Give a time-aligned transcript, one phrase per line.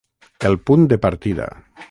[0.49, 1.49] El punt de partida.